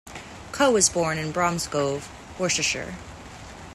[0.51, 2.07] Coe was born in Bromsgrove,
[2.39, 2.95] Worcestershire.